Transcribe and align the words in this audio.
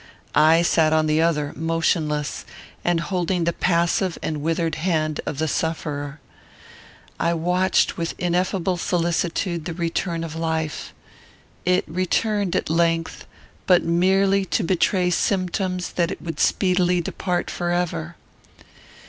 I 0.33 0.63
sat 0.63 0.93
on 0.93 1.05
the 1.05 1.21
other 1.21 1.53
motionless, 1.55 2.43
and 2.83 3.01
holding 3.01 3.43
the 3.43 3.53
passive 3.53 4.17
and 4.23 4.41
withered 4.41 4.73
hand 4.73 5.21
of 5.27 5.37
the 5.37 5.47
sufferer. 5.47 6.19
I 7.19 7.35
watched 7.35 7.97
with 7.99 8.15
ineffable 8.17 8.77
solicitude 8.77 9.65
the 9.65 9.75
return 9.75 10.23
of 10.23 10.35
life. 10.35 10.91
It 11.65 11.85
returned 11.87 12.55
at 12.55 12.67
length, 12.67 13.27
but 13.67 13.83
merely 13.83 14.43
to 14.45 14.63
betray 14.63 15.11
symptoms 15.11 15.91
that 15.91 16.09
it 16.09 16.19
would 16.19 16.39
speedily 16.39 16.99
depart 17.01 17.51
forever. 17.51 18.15